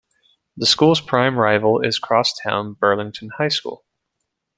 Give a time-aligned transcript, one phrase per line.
[0.57, 3.85] The school's prime rival is cross-town Burlington High School.